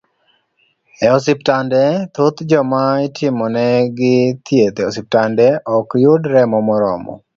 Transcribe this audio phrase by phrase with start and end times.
[1.05, 1.81] E osiptande,
[2.13, 7.13] thoth joma itimonegi thieth e osiptande, ok yud remo moromo